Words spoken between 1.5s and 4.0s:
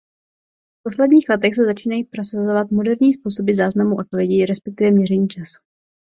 se začínají prosazovat moderní způsoby záznamu